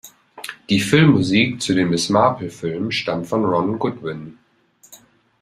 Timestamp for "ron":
3.45-3.77